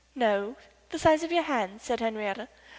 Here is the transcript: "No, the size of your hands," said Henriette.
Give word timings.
"No, 0.15 0.55
the 0.89 0.97
size 0.97 1.21
of 1.21 1.31
your 1.31 1.43
hands," 1.43 1.83
said 1.83 1.99
Henriette. 1.99 2.49